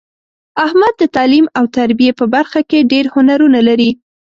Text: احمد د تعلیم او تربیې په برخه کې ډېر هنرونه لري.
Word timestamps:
احمد 0.65 0.93
د 0.97 1.03
تعلیم 1.15 1.45
او 1.57 1.63
تربیې 1.77 2.11
په 2.19 2.25
برخه 2.35 2.59
کې 2.69 2.87
ډېر 2.91 3.05
هنرونه 3.13 3.59
لري. 3.67 3.91